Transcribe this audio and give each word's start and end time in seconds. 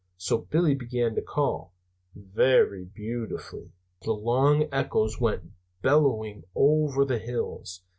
So 0.17 0.39
Billy 0.39 0.73
began 0.73 1.13
to 1.13 1.21
call, 1.21 1.73
very 2.15 2.85
beautifully. 2.85 3.69
The 4.01 4.13
long 4.13 4.67
echoes 4.71 5.21
went 5.21 5.51
bellowing 5.83 6.43
over 6.55 7.05
the 7.05 7.19
hills. 7.19 7.83